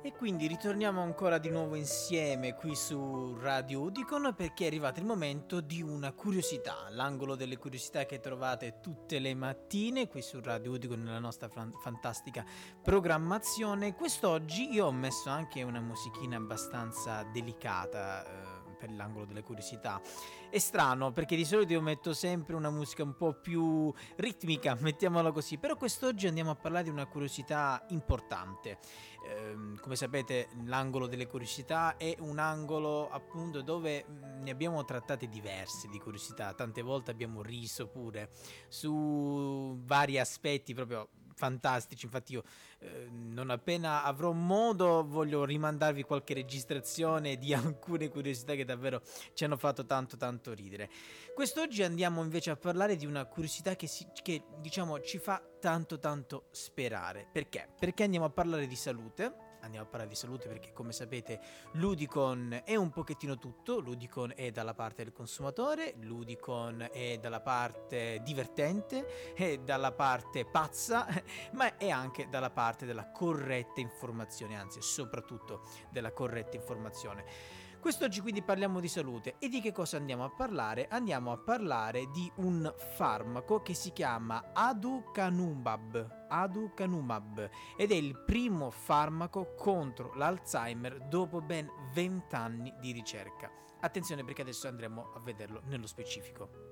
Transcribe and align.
E 0.00 0.12
quindi 0.12 0.46
ritorniamo 0.46 1.02
ancora 1.02 1.38
di 1.38 1.50
nuovo 1.50 1.74
insieme 1.74 2.54
qui 2.54 2.76
su 2.76 3.36
Radio 3.40 3.80
Udicon 3.80 4.32
perché 4.36 4.64
è 4.64 4.66
arrivato 4.68 5.00
il 5.00 5.06
momento 5.06 5.60
di 5.60 5.82
una 5.82 6.12
curiosità, 6.12 6.86
l'angolo 6.90 7.34
delle 7.34 7.56
curiosità 7.56 8.06
che 8.06 8.20
trovate 8.20 8.78
tutte 8.80 9.18
le 9.18 9.34
mattine 9.34 10.06
qui 10.06 10.22
su 10.22 10.40
Radio 10.40 10.70
Udicon 10.70 11.02
nella 11.02 11.18
nostra 11.18 11.48
fan- 11.48 11.72
fantastica 11.80 12.44
programmazione. 12.80 13.94
Quest'oggi 13.94 14.72
io 14.72 14.86
ho 14.86 14.92
messo 14.92 15.30
anche 15.30 15.62
una 15.62 15.80
musichina 15.80 16.36
abbastanza 16.36 17.24
delicata. 17.24 18.24
Eh, 18.24 18.57
per 18.78 18.90
l'angolo 18.90 19.24
delle 19.24 19.42
curiosità. 19.42 20.00
È 20.48 20.58
strano 20.58 21.12
perché 21.12 21.36
di 21.36 21.44
solito 21.44 21.72
io 21.72 21.82
metto 21.82 22.14
sempre 22.14 22.54
una 22.54 22.70
musica 22.70 23.02
un 23.02 23.16
po' 23.16 23.34
più 23.34 23.92
ritmica, 24.16 24.76
mettiamola 24.80 25.32
così, 25.32 25.58
però 25.58 25.76
quest'oggi 25.76 26.26
andiamo 26.26 26.50
a 26.50 26.54
parlare 26.54 26.84
di 26.84 26.90
una 26.90 27.06
curiosità 27.06 27.84
importante. 27.88 28.78
Eh, 29.26 29.78
come 29.80 29.96
sapete 29.96 30.48
l'angolo 30.64 31.06
delle 31.06 31.26
curiosità 31.26 31.96
è 31.96 32.14
un 32.20 32.38
angolo 32.38 33.10
appunto 33.10 33.62
dove 33.62 34.06
mm, 34.08 34.42
ne 34.42 34.50
abbiamo 34.50 34.84
trattate 34.84 35.28
diverse 35.28 35.88
di 35.88 35.98
curiosità, 35.98 36.54
tante 36.54 36.82
volte 36.82 37.10
abbiamo 37.10 37.42
riso 37.42 37.88
pure 37.88 38.30
su 38.68 39.76
vari 39.84 40.18
aspetti 40.18 40.72
proprio 40.72 41.08
fantastici. 41.38 42.04
Infatti, 42.04 42.32
io 42.32 42.42
eh, 42.80 43.08
non 43.08 43.48
appena 43.50 44.02
avrò 44.02 44.32
modo, 44.32 45.06
voglio 45.06 45.44
rimandarvi 45.44 46.02
qualche 46.02 46.34
registrazione 46.34 47.38
di 47.38 47.54
alcune 47.54 48.08
curiosità 48.08 48.54
che 48.54 48.64
davvero 48.64 49.00
ci 49.32 49.44
hanno 49.44 49.56
fatto 49.56 49.86
tanto, 49.86 50.16
tanto 50.16 50.52
ridere. 50.52 50.90
Quest'oggi 51.34 51.82
andiamo 51.82 52.22
invece 52.22 52.50
a 52.50 52.56
parlare 52.56 52.96
di 52.96 53.06
una 53.06 53.24
curiosità 53.24 53.76
che, 53.76 53.86
si, 53.86 54.06
che 54.22 54.42
diciamo 54.58 55.00
ci 55.00 55.18
fa 55.18 55.40
tanto, 55.60 55.98
tanto 55.98 56.48
sperare. 56.50 57.28
Perché? 57.32 57.68
Perché 57.78 58.02
andiamo 58.02 58.26
a 58.26 58.30
parlare 58.30 58.66
di 58.66 58.76
salute 58.76 59.47
andiamo 59.68 59.86
a 59.86 59.88
parlare 59.88 60.10
di 60.10 60.16
salute 60.16 60.48
perché 60.48 60.72
come 60.72 60.92
sapete 60.92 61.40
Ludicon 61.72 62.62
è 62.64 62.74
un 62.74 62.90
pochettino 62.90 63.38
tutto, 63.38 63.78
Ludicon 63.78 64.32
è 64.34 64.50
dalla 64.50 64.74
parte 64.74 65.04
del 65.04 65.12
consumatore, 65.12 65.94
Ludicon 66.00 66.88
è 66.90 67.18
dalla 67.18 67.40
parte 67.40 68.20
divertente, 68.24 69.34
è 69.34 69.58
dalla 69.58 69.92
parte 69.92 70.44
pazza, 70.44 71.06
ma 71.52 71.76
è 71.76 71.90
anche 71.90 72.28
dalla 72.28 72.50
parte 72.50 72.86
della 72.86 73.10
corretta 73.10 73.80
informazione, 73.80 74.56
anzi 74.56 74.80
soprattutto 74.80 75.62
della 75.90 76.12
corretta 76.12 76.56
informazione. 76.56 77.66
Quest'oggi 77.80 78.20
quindi 78.20 78.42
parliamo 78.42 78.80
di 78.80 78.88
salute 78.88 79.36
e 79.38 79.48
di 79.48 79.60
che 79.60 79.70
cosa 79.70 79.96
andiamo 79.98 80.24
a 80.24 80.30
parlare? 80.30 80.88
Andiamo 80.90 81.30
a 81.30 81.38
parlare 81.38 82.10
di 82.10 82.30
un 82.36 82.74
farmaco 82.76 83.62
che 83.62 83.72
si 83.72 83.92
chiama 83.92 84.50
Aducanumab, 84.52 86.26
Aducanumab 86.28 87.50
ed 87.76 87.92
è 87.92 87.94
il 87.94 88.18
primo 88.24 88.70
farmaco 88.70 89.54
contro 89.54 90.12
l'Alzheimer 90.14 91.06
dopo 91.06 91.40
ben 91.40 91.70
20 91.92 92.34
anni 92.34 92.74
di 92.80 92.90
ricerca. 92.90 93.48
Attenzione 93.80 94.24
perché 94.24 94.42
adesso 94.42 94.66
andremo 94.66 95.12
a 95.14 95.20
vederlo 95.20 95.62
nello 95.66 95.86
specifico. 95.86 96.67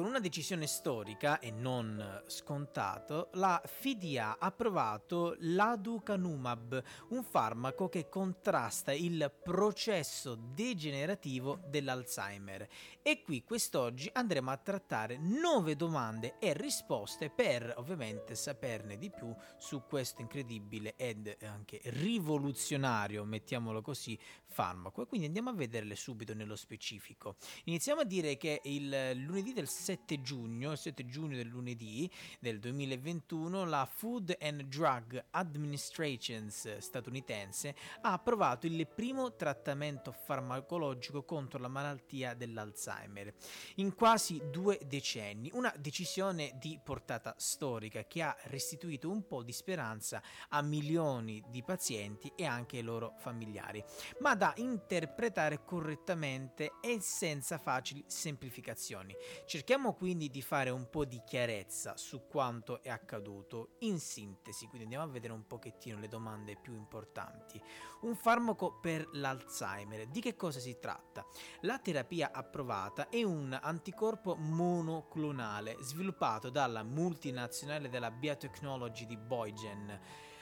Con 0.00 0.08
una 0.08 0.18
decisione 0.18 0.66
storica 0.66 1.40
e 1.40 1.50
non 1.50 2.22
scontato, 2.26 3.28
la 3.34 3.60
FDA 3.62 4.38
ha 4.38 4.46
approvato 4.46 5.36
l'aducanumab, 5.40 6.82
un 7.10 7.22
farmaco 7.22 7.90
che 7.90 8.08
contrasta 8.08 8.94
il 8.94 9.30
processo 9.42 10.36
degenerativo 10.36 11.60
dell'Alzheimer. 11.66 12.66
E 13.02 13.20
qui 13.20 13.44
quest'oggi 13.44 14.08
andremo 14.10 14.50
a 14.50 14.56
trattare 14.56 15.18
nove 15.18 15.76
domande 15.76 16.38
e 16.38 16.54
risposte 16.54 17.28
per 17.28 17.74
ovviamente 17.76 18.34
saperne 18.34 18.96
di 18.96 19.10
più 19.10 19.34
su 19.58 19.82
questo 19.86 20.22
incredibile 20.22 20.94
ed 20.96 21.36
anche 21.42 21.78
rivoluzionario, 21.84 23.22
mettiamolo 23.24 23.82
così, 23.82 24.18
farmaco. 24.46 25.02
E 25.02 25.06
quindi 25.06 25.26
andiamo 25.26 25.50
a 25.50 25.54
vederle 25.54 25.94
subito 25.94 26.32
nello 26.32 26.56
specifico. 26.56 27.36
Iniziamo 27.64 28.00
a 28.00 28.04
dire 28.04 28.38
che 28.38 28.62
il 28.64 29.12
lunedì 29.16 29.52
del 29.52 29.68
7 29.90 30.20
giugno, 30.20 30.70
il 30.70 30.78
7 30.78 31.04
giugno 31.06 31.34
del 31.34 31.48
lunedì 31.48 32.08
del 32.38 32.60
2021, 32.60 33.64
la 33.64 33.88
Food 33.92 34.36
and 34.40 34.62
Drug 34.66 35.20
Administration 35.30 36.48
statunitense 36.48 37.74
ha 38.02 38.12
approvato 38.12 38.66
il 38.66 38.86
primo 38.86 39.34
trattamento 39.34 40.12
farmacologico 40.12 41.24
contro 41.24 41.58
la 41.58 41.66
malattia 41.66 42.34
dell'Alzheimer 42.34 43.34
in 43.76 43.96
quasi 43.96 44.40
due 44.48 44.78
decenni, 44.86 45.50
una 45.54 45.74
decisione 45.76 46.52
di 46.60 46.78
portata 46.80 47.34
storica 47.36 48.04
che 48.04 48.22
ha 48.22 48.36
restituito 48.44 49.10
un 49.10 49.26
po' 49.26 49.42
di 49.42 49.52
speranza 49.52 50.22
a 50.50 50.62
milioni 50.62 51.42
di 51.48 51.64
pazienti 51.64 52.30
e 52.36 52.44
anche 52.44 52.76
ai 52.76 52.84
loro 52.84 53.14
familiari, 53.16 53.82
ma 54.20 54.36
da 54.36 54.52
interpretare 54.58 55.64
correttamente 55.64 56.74
e 56.80 57.00
senza 57.00 57.58
facili 57.58 58.04
semplificazioni. 58.06 59.16
Cerchiamo 59.46 59.69
Cerchiamo 59.70 59.94
quindi 59.94 60.30
di 60.30 60.42
fare 60.42 60.70
un 60.70 60.90
po' 60.90 61.04
di 61.04 61.22
chiarezza 61.24 61.96
su 61.96 62.26
quanto 62.26 62.82
è 62.82 62.88
accaduto 62.88 63.76
in 63.82 64.00
sintesi, 64.00 64.66
quindi 64.66 64.82
andiamo 64.82 65.04
a 65.04 65.06
vedere 65.06 65.32
un 65.32 65.46
pochettino 65.46 65.96
le 66.00 66.08
domande 66.08 66.56
più 66.56 66.74
importanti. 66.74 67.62
Un 68.00 68.16
farmaco 68.16 68.80
per 68.80 69.08
l'Alzheimer, 69.12 70.08
di 70.08 70.20
che 70.20 70.34
cosa 70.34 70.58
si 70.58 70.80
tratta? 70.80 71.24
La 71.60 71.78
terapia 71.78 72.32
approvata 72.32 73.10
è 73.10 73.22
un 73.22 73.56
anticorpo 73.62 74.34
monoclonale 74.34 75.76
sviluppato 75.82 76.50
dalla 76.50 76.82
multinazionale 76.82 77.88
della 77.88 78.10
biotechnology 78.10 79.06
di 79.06 79.16
Boygen 79.16 80.00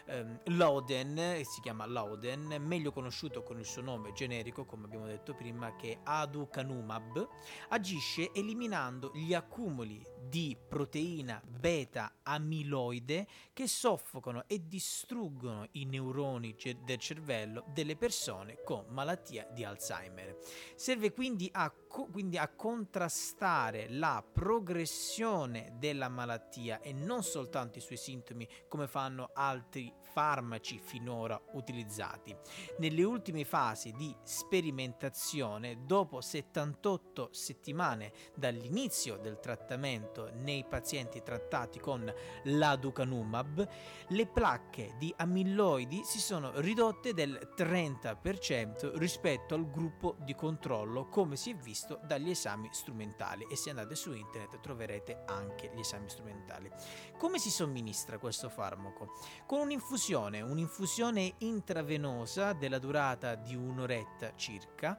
ehm, 0.09 0.41
Loden, 0.57 1.43
si 1.45 1.61
chiama 1.61 1.87
Loden, 1.87 2.57
meglio 2.61 2.93
conosciuto 2.93 3.43
con 3.43 3.59
il 3.59 3.65
suo 3.65 3.83
nome 3.83 4.13
generico, 4.13 4.65
come 4.65 4.87
abbiamo 4.87 5.07
detto 5.07 5.35
prima, 5.35 5.77
che 5.77 5.93
è 5.93 5.99
Aducanumab, 6.03 7.29
agisce 7.69 8.33
eliminando 8.33 9.11
gli 9.15 9.35
accumuli 9.35 10.05
di 10.29 10.57
proteina 10.69 11.43
beta 11.45 12.19
amiloide 12.23 13.27
che 13.53 13.67
soffocano 13.67 14.45
e 14.47 14.67
distruggono 14.67 15.67
i 15.73 15.85
neuroni 15.87 16.55
del 16.85 16.99
cervello 16.99 17.65
delle 17.73 17.97
persone 17.97 18.63
con 18.63 18.85
malattia 18.89 19.49
di 19.51 19.65
Alzheimer. 19.65 20.37
Serve 20.75 21.13
quindi 21.13 21.49
a, 21.53 21.71
quindi 21.71 22.37
a 22.37 22.49
contrastare 22.49 23.89
la 23.89 24.25
progressione 24.31 25.75
della 25.79 26.09
malattia 26.09 26.81
e 26.81 26.93
non 26.93 27.23
soltanto 27.23 27.79
i 27.79 27.83
suoi 27.83 27.99
sintomi 27.99 28.47
come 28.69 28.87
fanno 28.87 29.31
altri 29.33 29.93
farmaci 30.01 30.79
finora 30.79 31.41
utilizzati. 31.53 32.35
Nelle 32.79 33.03
ultime 33.03 33.45
fasi 33.45 33.93
di 33.93 34.15
sperimentazione, 34.23 35.85
dopo 35.85 36.21
78 36.21 37.29
settimane 37.33 38.13
dall'inizio 38.35 39.17
del 39.19 39.39
trattamento 39.39 40.31
nei 40.35 40.65
pazienti 40.65 41.23
trattati 41.23 41.79
con 41.79 42.13
l'aducanumab, 42.45 43.69
le 44.09 44.27
placche 44.27 44.95
di 44.99 45.13
amiloidi 45.17 46.03
si 46.05 46.19
sono 46.19 46.53
ridotte 46.61 47.15
del 47.15 47.53
30% 47.57 48.97
rispetto 48.97 49.55
al 49.55 49.71
gruppo 49.71 50.17
di 50.21 50.35
controllo, 50.35 51.07
come 51.09 51.37
si 51.37 51.51
è 51.51 51.55
visto 51.55 52.01
dagli 52.05 52.31
esami 52.31 52.69
strumentali. 52.73 53.47
E 53.51 53.57
se 53.57 53.71
andate 53.71 53.95
su 53.95 54.13
internet 54.13 54.61
troverete 54.61 55.25
anche 55.27 55.71
gli 55.75 55.81
esami 55.81 56.09
strumentali. 56.09 56.71
Come 57.19 57.39
si 57.39 57.51
somministra 57.51 58.19
questo 58.19 58.49
farmaco? 58.49 59.17
Con 59.47 59.61
un'infusione, 59.61 59.98
un'infusione 59.99 61.35
intravenosa 61.39 62.53
della 62.53 62.79
durata 62.79 63.35
di 63.35 63.57
un'oretta 63.57 64.35
circa, 64.37 64.97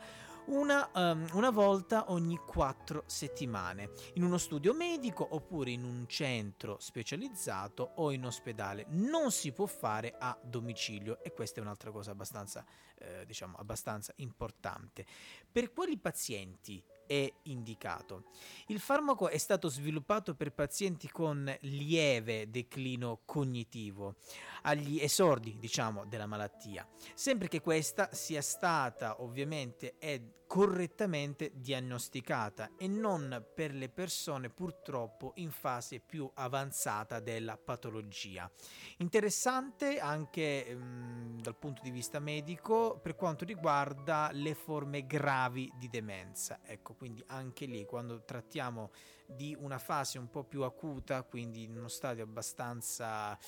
una, 0.48 0.90
um, 0.94 1.26
una, 1.34 1.52
volta 1.52 2.12
ogni 2.12 2.36
quattro 2.38 3.04
settimane, 3.06 3.92
in 4.16 4.24
uno 4.24 4.38
studio 4.38 4.74
medico 4.74 5.26
oppure 5.32 5.72
in 5.72 5.84
un 5.84 6.06
centro 6.08 6.78
specializzato 6.80 7.92
o 7.96 8.12
in 8.12 8.26
ospedale. 8.26 8.86
Non 8.90 9.32
si 9.32 9.54
può 9.54 9.68
fare 9.68 10.16
a 10.18 10.38
domicilio 10.44 11.24
e 11.24 11.32
questa 11.32 11.60
è 11.60 11.64
un'altra 11.64 11.92
cosa 11.92 12.12
abbastanza, 12.12 12.66
eh, 12.98 13.26
diciamo, 13.26 13.56
abbastanza 13.58 14.12
importante. 14.18 15.06
Per 15.50 15.72
quali 15.72 15.98
pazienti 15.98 16.84
è 17.10 17.28
indicato. 17.46 18.26
Il 18.68 18.80
farmaco 18.80 19.30
è 19.30 19.40
stato 19.40 19.68
sviluppato 19.68 20.36
per 20.36 20.54
pazienti 20.54 21.10
con 21.10 21.52
lieve 21.62 22.52
declino 22.52 23.22
cognitivo, 23.26 24.18
agli 24.62 25.00
esordi, 25.00 25.58
diciamo, 25.58 26.06
della 26.06 26.28
malattia, 26.28 26.88
sempre 27.16 27.48
che 27.48 27.62
questa 27.62 28.10
sia 28.14 28.44
stata 28.44 29.24
ovviamente 29.24 29.96
ed 29.98 30.38
correttamente 30.50 31.52
diagnosticata 31.54 32.72
e 32.76 32.88
non 32.88 33.46
per 33.54 33.72
le 33.72 33.88
persone 33.88 34.50
purtroppo 34.50 35.34
in 35.36 35.52
fase 35.52 36.00
più 36.00 36.28
avanzata 36.34 37.20
della 37.20 37.56
patologia. 37.56 38.50
Interessante 38.98 40.00
anche 40.00 40.66
ehm, 40.66 41.40
dal 41.40 41.56
punto 41.56 41.84
di 41.84 41.92
vista 41.92 42.18
medico 42.18 42.98
per 43.00 43.16
quanto 43.16 43.46
riguarda 43.46 44.32
le 44.34 44.56
forme 44.56 45.06
gravi 45.06 45.72
di 45.78 45.88
demenza. 45.88 46.62
Ecco, 46.64 46.96
quindi 47.00 47.24
anche 47.28 47.66
lì 47.66 47.86
quando 47.86 48.26
trattiamo 48.26 48.92
di 49.26 49.56
una 49.58 49.80
fase 49.80 50.20
un 50.20 50.30
po' 50.30 50.44
più 50.44 50.64
acuta, 50.64 51.24
quindi 51.24 51.64
in 51.64 51.78
uno 51.78 51.88
stadio 51.88 52.26
abbastanza 52.26 53.40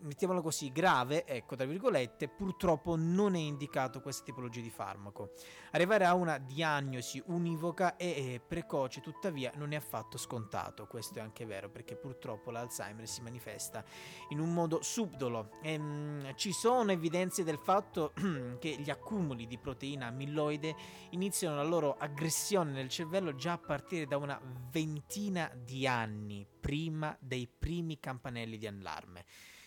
mettiamolo 0.00 0.42
così, 0.42 0.70
grave, 0.70 1.24
ecco, 1.24 1.56
tra 1.56 1.64
virgolette, 1.66 2.28
purtroppo 2.28 2.96
non 2.96 3.34
è 3.34 3.38
indicato 3.38 4.00
questa 4.00 4.24
tipologia 4.24 4.60
di 4.60 4.70
farmaco. 4.70 5.32
Arrivare 5.72 6.04
a 6.04 6.14
una 6.14 6.38
diagnosi 6.38 7.22
univoca 7.26 7.96
e 7.96 8.40
precoce, 8.46 9.00
tuttavia, 9.00 9.52
non 9.56 9.72
è 9.72 9.76
affatto 9.76 10.18
scontato. 10.18 10.86
Questo 10.86 11.18
è 11.18 11.22
anche 11.22 11.46
vero, 11.46 11.70
perché 11.70 11.96
purtroppo 11.96 12.50
l'Alzheimer 12.50 13.08
si 13.08 13.22
manifesta 13.22 13.84
in 14.28 14.38
un 14.38 14.52
modo 14.52 14.82
subdolo. 14.82 15.50
E, 15.62 15.72
ehm, 15.72 15.82
mh, 15.82 16.34
ci 16.36 16.52
sono 16.52 16.92
evidenze 16.92 17.44
del 17.44 17.58
fatto 17.58 18.12
che 18.58 18.76
gli 18.78 18.90
accumuli 18.90 19.46
di 19.46 19.58
proteina 19.58 20.06
amilloide 20.06 20.74
iniziano 21.10 21.56
la 21.56 21.62
loro 21.62 21.96
aggressione 21.98 22.72
nel 22.72 22.88
cervello 22.88 23.34
già 23.34 23.52
a 23.52 23.58
partire 23.58 24.06
da 24.06 24.16
una 24.16 24.40
ventina 24.70 25.50
di 25.54 25.86
anni 25.86 26.46
prima 26.60 27.16
dei 27.20 27.46
primi 27.46 27.98
campanelli 28.00 28.58
di 28.58 28.66
allarme. 28.66 29.24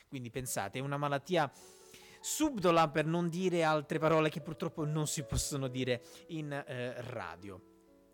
Quindi 0.08 0.30
pensate, 0.30 0.80
è 0.80 0.82
una 0.82 0.98
malattia 0.98 1.52
subdola 2.20 2.90
per 2.90 3.06
non 3.06 3.30
dire 3.30 3.64
altre 3.64 4.00
parole 4.00 4.30
che 4.30 4.42
purtroppo 4.42 4.86
non 4.86 5.08
si 5.08 5.24
possono 5.24 5.68
dire 5.68 6.02
in 6.28 6.52
eh, 6.52 7.02
radio. 7.12 7.62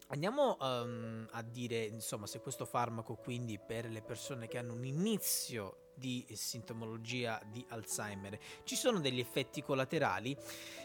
Andiamo 0.08 0.58
um, 0.60 1.28
a 1.32 1.42
dire, 1.42 1.84
insomma, 1.86 2.28
se 2.28 2.40
questo 2.40 2.66
farmaco 2.66 3.16
quindi 3.16 3.58
per 3.58 3.90
le 3.90 4.04
persone 4.04 4.48
che 4.48 4.60
hanno 4.60 4.74
un 4.74 4.86
inizio 4.86 5.92
di 5.96 6.26
sintomologia 6.34 7.42
di 7.52 7.64
Alzheimer 7.70 8.38
ci 8.64 8.76
sono 8.76 9.00
degli 9.00 9.20
effetti 9.20 9.64
collaterali? 9.64 10.38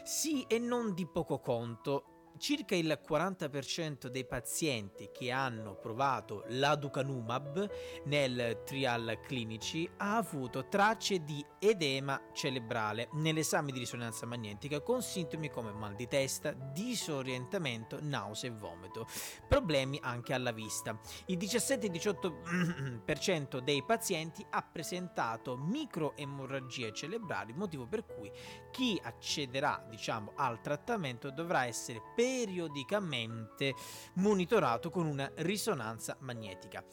Sì 0.03 0.45
e 0.47 0.57
non 0.57 0.93
di 0.93 1.05
poco 1.05 1.39
conto 1.39 2.18
circa 2.39 2.73
il 2.73 2.99
40% 3.05 4.07
dei 4.07 4.25
pazienti 4.25 5.09
che 5.11 5.29
hanno 5.29 5.75
provato 5.75 6.45
l'aducanumab 6.47 7.69
nel 8.05 8.63
trial 8.65 9.19
clinici 9.21 9.87
ha 9.97 10.15
avuto 10.15 10.69
tracce 10.69 11.21
di 11.23 11.45
edema 11.59 12.19
cerebrale 12.33 13.09
nell'esame 13.13 13.73
di 13.73 13.79
risonanza 13.79 14.25
magnetica 14.25 14.79
con 14.79 15.01
sintomi 15.01 15.49
come 15.49 15.73
mal 15.73 15.95
di 15.95 16.07
testa, 16.07 16.53
disorientamento, 16.53 17.99
nausea 18.01 18.49
e 18.49 18.53
vomito, 18.53 19.05
problemi 19.47 19.99
anche 20.01 20.33
alla 20.33 20.51
vista. 20.51 20.97
Il 21.25 21.37
17-18% 21.37 23.57
dei 23.61 23.83
pazienti 23.83 24.45
ha 24.49 24.63
presentato 24.63 25.57
microemorragie 25.57 26.93
cerebrali, 26.93 27.51
motivo 27.53 27.85
per 27.85 28.05
cui 28.05 28.31
chi 28.71 28.97
accederà, 29.03 29.85
diciamo, 29.89 30.31
al 30.35 30.61
trattamento 30.61 31.31
dovrà 31.31 31.65
essere 31.65 32.01
per 32.15 32.27
periodicamente 32.29 33.73
monitorato 34.15 34.91
con 34.91 35.07
una 35.07 35.31
risonanza 35.37 36.15
magnetica. 36.19 36.83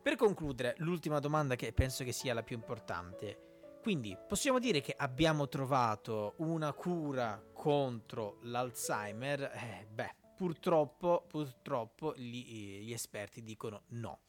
Per 0.00 0.16
concludere, 0.16 0.74
l'ultima 0.78 1.18
domanda 1.18 1.56
che 1.56 1.72
penso 1.74 2.04
che 2.04 2.12
sia 2.12 2.32
la 2.32 2.42
più 2.42 2.56
importante. 2.56 3.44
Quindi 3.82 4.16
possiamo 4.26 4.58
dire 4.58 4.80
che 4.80 4.94
abbiamo 4.96 5.46
trovato 5.48 6.34
una 6.38 6.72
cura 6.72 7.42
contro 7.52 8.38
l'Alzheimer? 8.42 9.42
Eh, 9.42 9.86
beh, 9.90 10.14
purtroppo, 10.36 11.26
purtroppo 11.28 12.14
gli, 12.16 12.80
gli 12.80 12.92
esperti 12.92 13.42
dicono 13.42 13.82
no. 13.88 14.20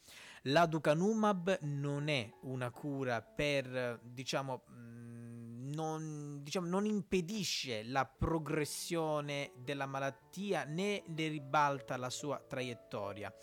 L'aducanumab 0.43 1.59
non 1.61 2.09
è 2.09 2.29
una 2.41 2.69
cura 2.69 3.21
per, 3.21 3.99
diciamo, 4.03 4.63
non, 5.79 6.41
diciamo, 6.43 6.67
non 6.67 6.85
impedisce 6.85 7.83
la 7.83 8.05
progressione 8.05 9.53
della 9.55 9.85
malattia 9.85 10.65
né 10.65 11.03
ne 11.07 11.27
ribalta 11.29 11.95
la 11.95 12.09
sua 12.09 12.37
traiettoria, 12.45 13.33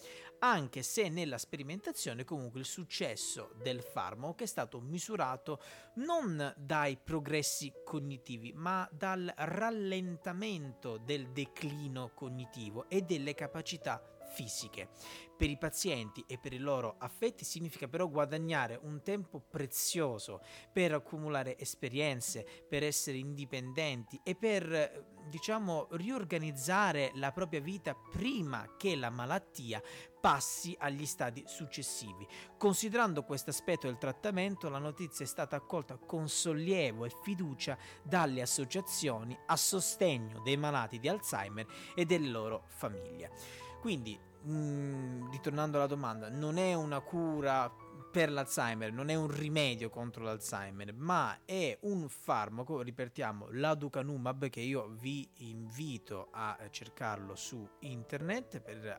anche 0.41 0.83
se 0.83 1.09
nella 1.09 1.39
sperimentazione 1.39 2.25
comunque 2.25 2.61
il 2.61 2.67
successo 2.67 3.55
del 3.63 3.81
farmaco 3.81 4.43
è 4.43 4.47
stato 4.47 4.81
misurato 4.81 5.63
non 5.95 6.53
dai 6.59 6.99
progressi 7.03 7.73
cognitivi, 7.83 8.53
ma 8.55 8.87
dal 8.93 9.33
rallentamento 9.35 10.99
del 10.99 11.31
declino 11.31 12.11
cognitivo 12.15 12.87
e 12.91 13.01
delle 13.01 13.35
capacità 13.35 14.16
fisiche. 14.27 14.89
Per 15.37 15.51
i 15.51 15.59
pazienti 15.59 16.25
e 16.27 16.39
per 16.39 16.55
i 16.55 16.59
loro 16.59 16.97
affetti 16.99 17.45
significa 17.45 17.89
però 17.89 18.09
guadagnare 18.09 18.79
un 18.83 19.03
tempo 19.03 19.39
prezioso 19.39 20.41
per 20.73 20.95
accumulare 20.95 21.59
esperienze, 21.59 22.47
per 22.67 22.83
essere 22.83 23.19
indipendenti 23.19 24.19
e 24.23 24.35
per 24.35 25.15
diciamo 25.29 25.89
riorganizzare 25.91 27.11
la 27.15 27.33
propria 27.33 27.61
vita 27.61 27.95
prima 27.95 28.77
che 28.79 28.97
la 28.97 29.11
malattia 29.11 29.83
passi 30.21 30.75
agli 30.79 31.05
stadi 31.05 31.45
successivi. 31.47 32.27
Considerando 32.57 33.23
questo 33.25 33.51
aspetto 33.51 33.87
del 33.87 33.99
trattamento, 33.99 34.69
la 34.69 34.79
notizia 34.79 35.25
è 35.25 35.29
stata 35.29 35.57
accolta 35.57 35.99
con 35.99 36.29
sollievo 36.29 37.05
e 37.05 37.13
fiducia 37.23 37.77
dalle 38.03 38.41
associazioni 38.41 39.39
a 39.47 39.57
sostegno 39.57 40.41
dei 40.41 40.57
malati 40.57 40.99
di 40.99 41.09
Alzheimer 41.09 41.67
e 41.95 42.07
delle 42.07 42.29
loro 42.29 42.65
famiglie. 42.69 43.66
Quindi, 43.81 44.19
mh, 44.43 44.53
mm, 44.53 45.31
ritornando 45.31 45.77
alla 45.77 45.87
domanda, 45.87 46.29
non 46.29 46.59
è 46.59 46.75
una 46.75 47.01
cura 47.01 47.71
per 48.17 48.31
l'Alzheimer, 48.31 48.93
non 48.93 49.11
è 49.11 49.15
un 49.15 49.29
rimedio 49.29 49.91
contro 49.91 50.25
l'Alzheimer, 50.25 50.95
ma 50.95 51.41
è 51.45 51.77
un 51.83 52.09
farmaco, 52.09 52.81
ripetiamo, 52.81 53.49
l'aducanumab 53.51 54.49
che 54.49 54.61
io 54.61 54.89
vi 54.99 55.29
invito 55.41 56.29
a 56.31 56.57
cercarlo 56.71 57.35
su 57.35 57.69
internet 57.81 58.61
per 58.61 58.97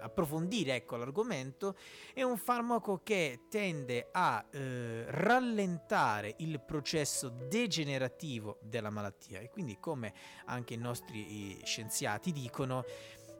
approfondire 0.00 0.74
ecco, 0.74 0.96
l'argomento, 0.96 1.76
è 2.12 2.22
un 2.22 2.36
farmaco 2.36 3.00
che 3.02 3.46
tende 3.48 4.08
a 4.12 4.44
eh, 4.50 5.04
rallentare 5.08 6.34
il 6.40 6.60
processo 6.60 7.30
degenerativo 7.30 8.58
della 8.60 8.90
malattia. 8.90 9.40
E 9.40 9.48
quindi 9.48 9.78
come 9.80 10.12
anche 10.44 10.74
i 10.74 10.78
nostri 10.78 11.58
scienziati 11.64 12.32
dicono 12.32 12.84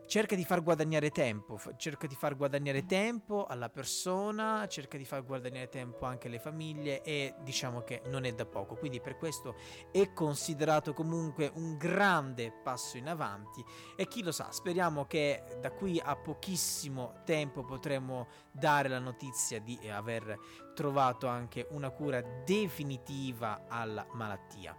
cerca 0.09 0.35
di 0.35 0.45
far 0.45 0.63
guadagnare 0.63 1.11
tempo, 1.11 1.61
cerca 1.77 2.07
di 2.07 2.15
far 2.15 2.35
guadagnare 2.35 2.87
tempo 2.87 3.45
alla 3.45 3.69
persona, 3.69 4.67
cerca 4.67 4.97
di 4.97 5.05
far 5.05 5.23
guadagnare 5.23 5.69
tempo 5.69 6.07
anche 6.07 6.29
alle 6.29 6.39
famiglie 6.39 7.03
e 7.03 7.35
diciamo 7.43 7.83
che 7.83 8.01
non 8.07 8.25
è 8.25 8.33
da 8.33 8.47
poco, 8.47 8.75
quindi 8.77 9.03
per 9.03 9.19
questo 9.19 9.55
è 9.93 10.15
considerato 10.15 10.95
comunque 10.95 11.51
un 11.55 11.77
grande 11.77 12.51
passo 12.51 12.97
in 12.97 13.07
avanti 13.07 13.63
e 13.97 14.09
chi 14.09 14.23
lo 14.23 14.33
sa, 14.33 14.51
speriamo 14.51 15.05
che 15.05 15.45
da 15.61 15.73
qui 15.73 16.01
a 16.03 16.17
pochissimo 16.17 17.21
tempo 17.27 17.63
potremo 17.63 18.29
dare 18.51 18.89
la 18.89 18.99
notizia 18.99 19.61
di 19.61 19.79
aver 19.91 20.39
trovato 20.75 21.27
anche 21.27 21.67
una 21.71 21.91
cura 21.91 22.23
definitiva 22.23 23.67
alla 23.69 24.07
malattia. 24.13 24.75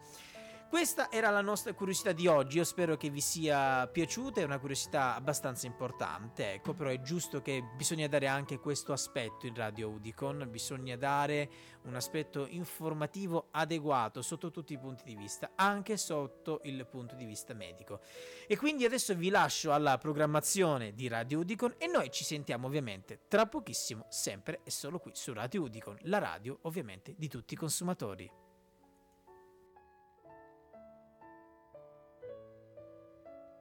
Questa 0.69 1.09
era 1.09 1.31
la 1.31 1.41
nostra 1.41 1.73
curiosità 1.73 2.11
di 2.11 2.27
oggi, 2.27 2.57
io 2.57 2.63
spero 2.63 2.95
che 2.95 3.09
vi 3.09 3.21
sia 3.21 3.88
piaciuta, 3.88 4.39
è 4.39 4.43
una 4.43 4.59
curiosità 4.59 5.15
abbastanza 5.15 5.65
importante, 5.65 6.53
ecco, 6.53 6.75
però 6.75 6.91
è 6.91 7.01
giusto 7.01 7.41
che 7.41 7.63
bisogna 7.75 8.07
dare 8.07 8.27
anche 8.27 8.59
questo 8.59 8.93
aspetto 8.93 9.47
in 9.47 9.55
Radio 9.55 9.89
Udicon, 9.89 10.47
bisogna 10.47 10.95
dare 10.95 11.49
un 11.85 11.95
aspetto 11.95 12.45
informativo 12.47 13.47
adeguato 13.49 14.21
sotto 14.21 14.51
tutti 14.51 14.73
i 14.73 14.77
punti 14.77 15.03
di 15.05 15.15
vista, 15.15 15.53
anche 15.55 15.97
sotto 15.97 16.59
il 16.65 16.85
punto 16.85 17.15
di 17.15 17.25
vista 17.25 17.55
medico. 17.55 18.01
E 18.47 18.55
quindi 18.55 18.85
adesso 18.85 19.15
vi 19.15 19.29
lascio 19.29 19.73
alla 19.73 19.97
programmazione 19.97 20.93
di 20.93 21.07
Radio 21.07 21.39
Udicon 21.39 21.73
e 21.79 21.88
noi 21.88 22.11
ci 22.11 22.23
sentiamo 22.23 22.67
ovviamente 22.67 23.21
tra 23.27 23.47
pochissimo, 23.47 24.05
sempre 24.09 24.61
e 24.63 24.69
solo 24.69 24.99
qui 24.99 25.13
su 25.15 25.33
Radio 25.33 25.63
Udicon, 25.63 25.97
la 26.03 26.19
radio 26.19 26.59
ovviamente 26.61 27.15
di 27.17 27.27
tutti 27.27 27.55
i 27.55 27.57
consumatori. 27.57 28.48